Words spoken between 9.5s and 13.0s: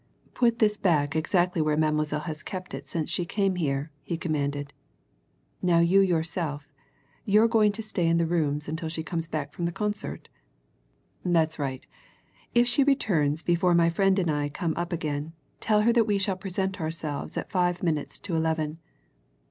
from the concert? That's right if she